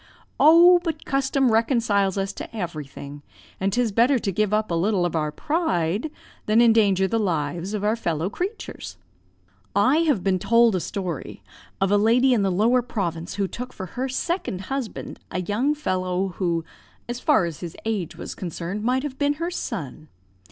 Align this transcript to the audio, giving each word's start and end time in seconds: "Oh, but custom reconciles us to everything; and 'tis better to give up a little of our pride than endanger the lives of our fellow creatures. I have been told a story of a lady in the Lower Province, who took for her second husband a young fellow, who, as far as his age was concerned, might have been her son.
"Oh, 0.39 0.79
but 0.83 1.05
custom 1.05 1.51
reconciles 1.51 2.17
us 2.17 2.33
to 2.33 2.55
everything; 2.57 3.21
and 3.59 3.71
'tis 3.71 3.91
better 3.91 4.17
to 4.17 4.31
give 4.31 4.51
up 4.51 4.71
a 4.71 4.73
little 4.73 5.05
of 5.05 5.15
our 5.15 5.31
pride 5.31 6.09
than 6.47 6.59
endanger 6.59 7.07
the 7.07 7.19
lives 7.19 7.75
of 7.75 7.83
our 7.83 7.95
fellow 7.95 8.27
creatures. 8.27 8.97
I 9.75 9.97
have 9.97 10.23
been 10.23 10.39
told 10.39 10.75
a 10.75 10.79
story 10.79 11.43
of 11.79 11.91
a 11.91 11.97
lady 11.99 12.33
in 12.33 12.41
the 12.41 12.49
Lower 12.51 12.81
Province, 12.81 13.35
who 13.35 13.47
took 13.47 13.73
for 13.73 13.85
her 13.93 14.09
second 14.09 14.61
husband 14.61 15.19
a 15.29 15.41
young 15.41 15.75
fellow, 15.75 16.29
who, 16.29 16.65
as 17.07 17.19
far 17.19 17.45
as 17.45 17.59
his 17.59 17.77
age 17.85 18.15
was 18.15 18.33
concerned, 18.33 18.83
might 18.83 19.03
have 19.03 19.19
been 19.19 19.33
her 19.33 19.51
son. 19.51 20.07